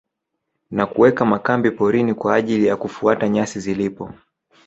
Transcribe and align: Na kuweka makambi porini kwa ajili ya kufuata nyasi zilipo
Na 0.71 0.85
kuweka 0.85 1.25
makambi 1.25 1.71
porini 1.71 2.13
kwa 2.13 2.35
ajili 2.35 2.65
ya 2.65 2.75
kufuata 2.77 3.29
nyasi 3.29 3.59
zilipo 3.59 4.13